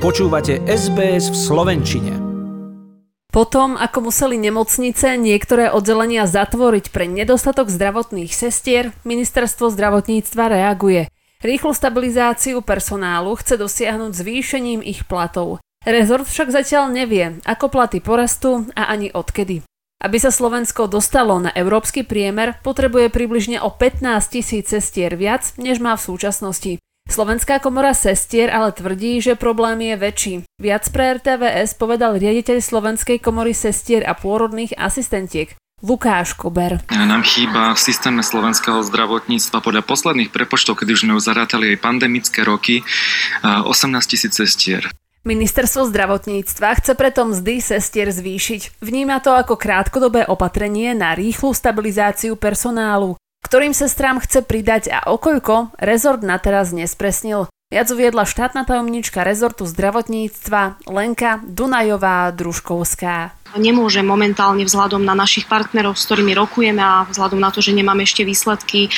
[0.00, 2.16] Počúvate SBS v Slovenčine.
[3.28, 11.12] Potom, ako museli nemocnice niektoré oddelenia zatvoriť pre nedostatok zdravotných sestier, ministerstvo zdravotníctva reaguje.
[11.44, 15.60] Rýchlu stabilizáciu personálu chce dosiahnuť zvýšením ich platov.
[15.84, 19.60] Rezort však zatiaľ nevie, ako platy porastú a ani odkedy.
[20.00, 24.00] Aby sa Slovensko dostalo na európsky priemer, potrebuje približne o 15
[24.32, 26.80] tisíc cestier viac, než má v súčasnosti.
[27.10, 30.34] Slovenská komora sestier ale tvrdí, že problém je väčší.
[30.62, 35.52] Viac pre RTVS povedal riaditeľ Slovenskej komory sestier a pôrodných asistentiek.
[35.80, 36.84] Lukáš Kober.
[36.92, 42.44] Nám chýba v systéme slovenského zdravotníctva podľa posledných prepočtov, kedy už sme uzarátali aj pandemické
[42.44, 42.84] roky,
[43.42, 43.64] 18
[44.04, 44.84] tisíc sestier.
[45.24, 48.80] Ministerstvo zdravotníctva chce preto mzdy sestier zvýšiť.
[48.80, 55.76] Vníma to ako krátkodobé opatrenie na rýchlu stabilizáciu personálu ktorým sestrám chce pridať a okoľko
[55.80, 57.50] rezort na teraz nespresnil.
[57.70, 63.30] Viac uviedla štátna tajomnička rezortu zdravotníctva Lenka Dunajová Družkovská.
[63.54, 68.02] Nemôže momentálne vzhľadom na našich partnerov, s ktorými rokujeme a vzhľadom na to, že nemáme
[68.02, 68.90] ešte výsledky,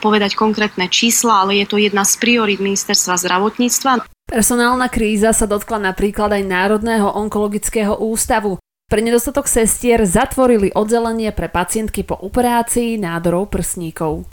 [0.00, 4.08] povedať konkrétne čísla, ale je to jedna z priorít ministerstva zdravotníctva.
[4.24, 8.56] Personálna kríza sa dotkla napríklad aj Národného onkologického ústavu.
[8.84, 14.28] Pre nedostatok sestier zatvorili oddelenie pre pacientky po operácii nádorov prsníkov.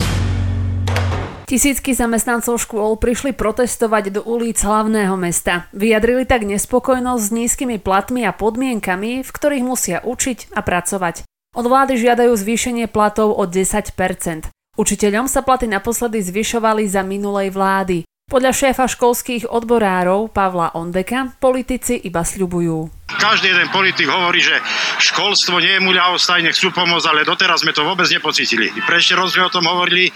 [1.47, 5.71] Tisícky zamestnancov škôl prišli protestovať do ulic hlavného mesta.
[5.71, 11.27] Vyjadrili tak nespokojnosť s nízkymi platmi a podmienkami, v ktorých musia učiť a pracovať.
[11.55, 14.51] Od vlády žiadajú zvýšenie platov o 10%.
[14.79, 18.07] Učiteľom sa platy naposledy zvyšovali za minulej vlády.
[18.31, 23.11] Podľa šéfa školských odborárov Pavla Ondeka politici iba sľubujú.
[23.11, 24.55] Každý jeden politik hovorí, že
[25.03, 28.71] školstvo nie je mu ľahostajne, chcú pomôcť, ale doteraz sme to vôbec nepocítili.
[28.87, 30.11] Prečo roz sme o tom hovorili e,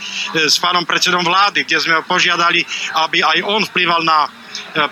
[0.48, 2.64] s pánom predsedom vlády, kde sme ho požiadali,
[3.04, 4.30] aby aj on vplyval na e,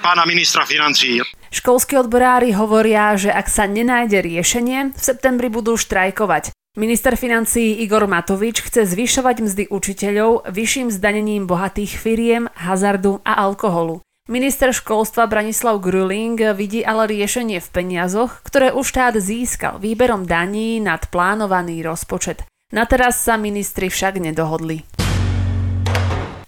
[0.04, 1.24] pána ministra financií.
[1.48, 6.52] Školskí odborári hovoria, že ak sa nenájde riešenie, v septembri budú štrajkovať.
[6.74, 14.02] Minister financií Igor Matovič chce zvyšovať mzdy učiteľov vyšším zdanením bohatých firiem, hazardu a alkoholu.
[14.26, 20.82] Minister školstva Branislav Gruling vidí ale riešenie v peniazoch, ktoré už štát získal výberom daní
[20.82, 22.42] nad plánovaný rozpočet.
[22.74, 24.82] Na teraz sa ministri však nedohodli.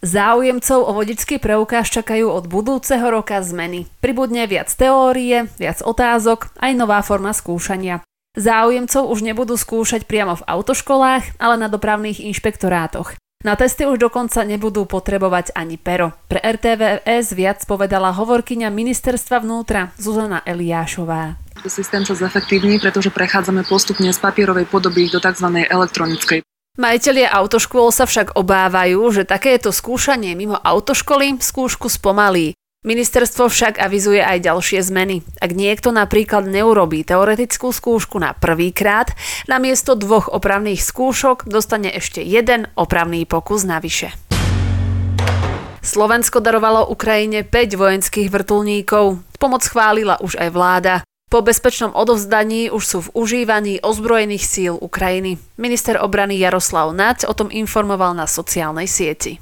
[0.02, 3.86] Záujemcov o vodický preukaz čakajú od budúceho roka zmeny.
[4.02, 8.02] Pribudne viac teórie, viac otázok, aj nová forma skúšania.
[8.36, 13.16] Záujemcov už nebudú skúšať priamo v autoškolách, ale na dopravných inšpektorátoch.
[13.46, 16.18] Na testy už dokonca nebudú potrebovať ani pero.
[16.26, 21.38] Pre RTVS viac povedala hovorkyňa ministerstva vnútra Zuzana Eliášová.
[21.70, 25.66] Systém sa zefektívni, pretože prechádzame postupne z papierovej podoby do tzv.
[25.66, 26.42] elektronickej.
[26.76, 32.52] Majiteľia autoškôl sa však obávajú, že takéto skúšanie mimo autoškoly skúšku spomalí.
[32.86, 35.26] Ministerstvo však avizuje aj ďalšie zmeny.
[35.42, 39.10] Ak niekto napríklad neurobí teoretickú skúšku na prvýkrát,
[39.50, 44.14] namiesto dvoch opravných skúšok dostane ešte jeden opravný pokus navyše.
[45.82, 49.18] Slovensko darovalo Ukrajine 5 vojenských vrtulníkov.
[49.42, 50.96] Pomoc chválila už aj vláda.
[51.26, 55.42] Po bezpečnom odovzdaní už sú v užívaní ozbrojených síl Ukrajiny.
[55.58, 59.42] Minister obrany Jaroslav Naď o tom informoval na sociálnej sieti.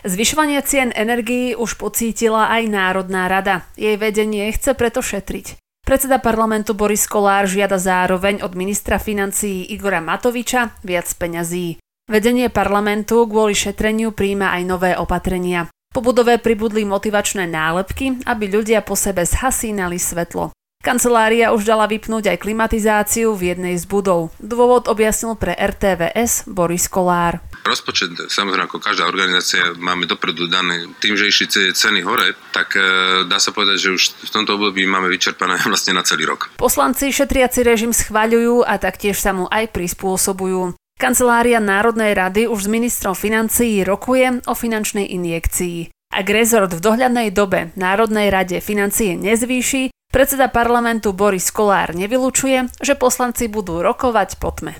[0.00, 3.68] Zvyšovanie cien energií už pocítila aj Národná rada.
[3.76, 5.60] Jej vedenie chce preto šetriť.
[5.84, 11.76] Predseda parlamentu Boris Kolár žiada zároveň od ministra financií Igora Matoviča viac peňazí.
[12.08, 15.68] Vedenie parlamentu kvôli šetreniu príjma aj nové opatrenia.
[15.90, 20.54] Po budove pribudli motivačné nálepky, aby ľudia po sebe zhasínali svetlo.
[20.80, 24.32] Kancelária už dala vypnúť aj klimatizáciu v jednej z budov.
[24.40, 27.44] Dôvod objasnil pre RTVS Boris Kolár.
[27.68, 30.88] Rozpočet, samozrejme, ako každá organizácia, máme dopredu dané.
[31.04, 32.80] Tým, že išli ceny hore, tak e,
[33.28, 36.48] dá sa povedať, že už v tomto období máme vyčerpané vlastne na celý rok.
[36.56, 40.72] Poslanci šetriaci režim schvaľujú a taktiež sa mu aj prispôsobujú.
[40.96, 45.99] Kancelária Národnej rady už s ministrom financií rokuje o finančnej injekcii.
[46.10, 52.98] Ak rezort v dohľadnej dobe Národnej rade financie nezvýši, Predseda parlamentu Boris Kolár nevylučuje, že
[52.98, 54.74] poslanci budú rokovať po tme.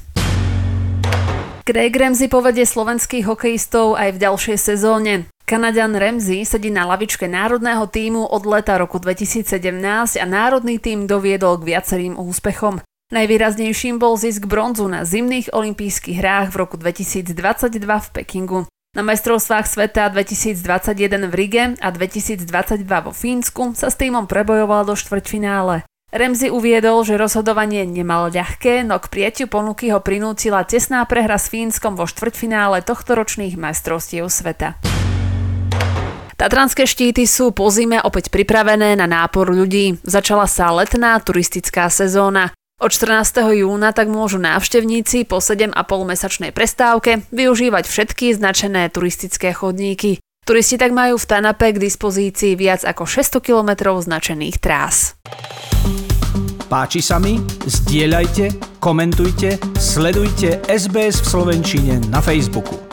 [1.62, 5.31] Craig Ramsey povedie slovenských hokejistov aj v ďalšej sezóne.
[5.47, 9.55] Kanadian Ramsey sedí na lavičke národného týmu od leta roku 2017
[10.19, 12.82] a národný tým doviedol k viacerým úspechom.
[13.15, 18.61] Najvýraznejším bol zisk bronzu na zimných olympijských hrách v roku 2022 v Pekingu.
[18.90, 24.98] Na majstrovstvách sveta 2021 v Rige a 2022 vo Fínsku sa s týmom prebojoval do
[24.98, 25.87] štvrťfinále.
[26.10, 31.46] Remzi uviedol, že rozhodovanie nemalo ľahké, no k prijatiu ponuky ho prinútila tesná prehra s
[31.54, 34.75] Fínskom vo štvrťfinále tohto ročných majstrovstiev sveta.
[36.34, 40.02] Tatranské štíty sú po zime opäť pripravené na nápor ľudí.
[40.02, 42.50] Začala sa letná turistická sezóna.
[42.81, 43.61] Od 14.
[43.61, 50.17] júna tak môžu návštevníci po 7,5 mesačnej prestávke využívať všetky značené turistické chodníky.
[50.49, 55.12] Turisti tak majú v Tanape k dispozícii viac ako 600 km značených trás.
[56.73, 57.37] Páči sa mi?
[57.69, 62.89] Zdieľajte, komentujte, sledujte SBS v Slovenčine na Facebooku.